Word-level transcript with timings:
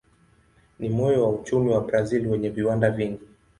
Ni 0.79 0.89
moyo 0.89 1.23
wa 1.23 1.29
uchumi 1.29 1.71
wa 1.71 1.81
Brazil 1.81 2.27
wenye 2.27 2.49
viwanda 2.49 2.91
vingi. 2.91 3.23